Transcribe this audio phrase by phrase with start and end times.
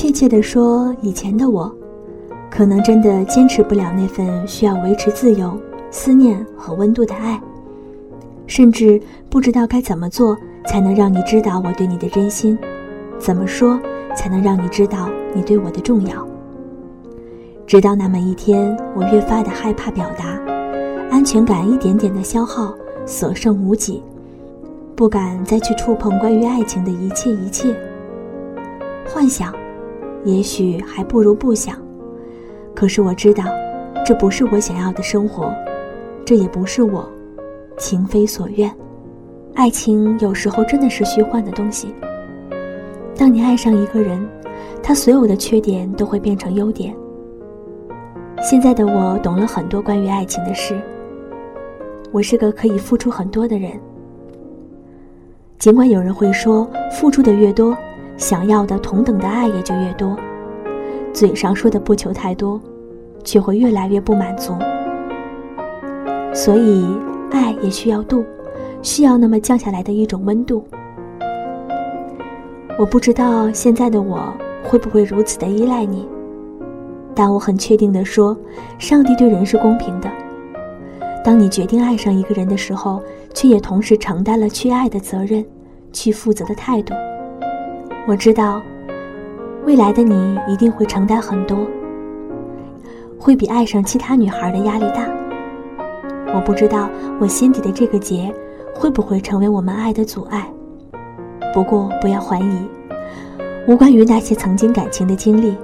[0.00, 1.68] 确切地说，以前的我，
[2.48, 7.42] 可能真的坚持不了那份需要维持自由、思念和温度的爱，
[8.46, 10.38] 甚至不知道该怎么做
[10.68, 12.56] 才能让你知道我对你的真心，
[13.18, 13.76] 怎么说
[14.14, 16.24] 才能让你知道你对我的重要。
[17.66, 20.40] 直到那么一天，我越发的害怕表达，
[21.10, 22.72] 安全感一点点的消耗，
[23.04, 24.00] 所剩无几，
[24.94, 27.74] 不敢再去触碰关于爱情的一切一切。
[29.12, 29.52] 幻想。
[30.24, 31.76] 也许还不如不想，
[32.74, 33.44] 可是我知道，
[34.04, 35.52] 这不是我想要的生活，
[36.24, 37.08] 这也不是我
[37.76, 38.70] 情非所愿。
[39.54, 41.94] 爱情有时候真的是虚幻的东西。
[43.16, 44.24] 当你爱上一个人，
[44.82, 46.94] 他所有的缺点都会变成优点。
[48.40, 50.80] 现在的我懂了很多关于爱情的事。
[52.12, 53.72] 我是个可以付出很多的人，
[55.58, 57.76] 尽管有人会说，付出的越多。
[58.18, 60.16] 想要的同等的爱也就越多，
[61.14, 62.60] 嘴上说的不求太多，
[63.22, 64.52] 却会越来越不满足。
[66.34, 66.84] 所以，
[67.30, 68.24] 爱也需要度，
[68.82, 70.64] 需要那么降下来的一种温度。
[72.76, 74.18] 我不知道现在的我
[74.64, 76.06] 会不会如此的依赖你，
[77.14, 78.36] 但我很确定的说，
[78.78, 80.10] 上帝对人是公平的。
[81.24, 83.00] 当你决定爱上一个人的时候，
[83.32, 85.44] 却也同时承担了去爱的责任，
[85.92, 86.94] 去负责的态度。
[88.08, 88.62] 我知道，
[89.66, 91.66] 未来的你一定会承担很多，
[93.18, 95.06] 会比爱上其他女孩的压力大。
[96.34, 96.88] 我不知道
[97.20, 98.34] 我心底的这个结
[98.74, 100.50] 会不会成为我们爱的阻碍。
[101.52, 102.68] 不过不要怀疑，
[103.68, 105.54] 无关于那些曾经感情的经历，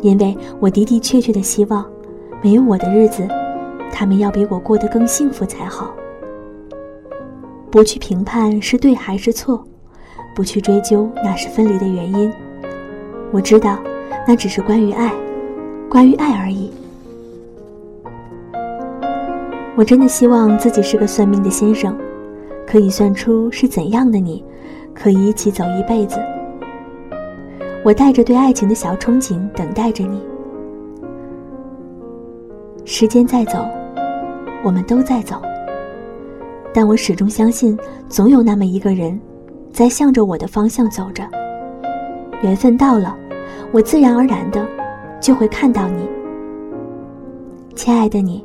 [0.00, 1.86] 因为我的的确确的希望，
[2.42, 3.24] 没有我的日子，
[3.92, 5.94] 他们要比我过得更幸福才好。
[7.70, 9.64] 不去评判是对还是错。
[10.34, 12.32] 不去追究那是分离的原因，
[13.30, 13.78] 我知道，
[14.26, 15.12] 那只是关于爱，
[15.90, 16.70] 关于爱而已。
[19.74, 21.96] 我真的希望自己是个算命的先生，
[22.66, 24.44] 可以算出是怎样的你，
[24.94, 26.18] 可以一起走一辈子。
[27.84, 30.22] 我带着对爱情的小憧憬，等待着你。
[32.84, 33.66] 时间在走，
[34.62, 35.40] 我们都在走，
[36.72, 37.78] 但我始终相信，
[38.08, 39.18] 总有那么一个人。
[39.72, 41.26] 在向着我的方向走着，
[42.42, 43.16] 缘分到了，
[43.72, 44.66] 我自然而然的
[45.18, 46.06] 就会看到你，
[47.74, 48.44] 亲爱的你，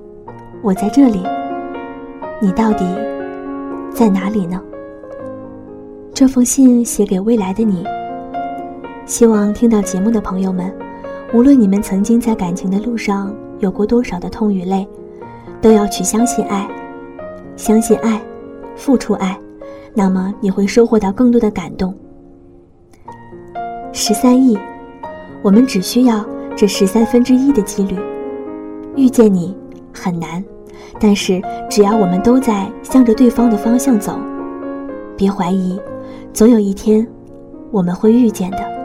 [0.62, 1.22] 我在这里，
[2.40, 2.86] 你到底
[3.94, 4.62] 在哪里呢？
[6.14, 7.84] 这封信写给未来的你，
[9.06, 10.74] 希望听到节目的朋友们，
[11.34, 14.88] 无论你们曾经在感情的路上有过多少的痛与泪，
[15.62, 16.66] 都要去相信爱，
[17.58, 18.22] 相信爱，
[18.78, 19.38] 付出爱。
[19.94, 21.94] 那么你会收获到更多的感动。
[23.92, 24.58] 十三亿，
[25.42, 26.24] 我们只需要
[26.56, 27.98] 这十三分之一的几率，
[28.96, 29.56] 遇见你
[29.92, 30.44] 很难，
[31.00, 34.20] 但是只要我们都在向着对方的方向走，
[35.16, 35.80] 别怀疑，
[36.32, 37.06] 总有一天
[37.72, 38.77] 我们会遇见的。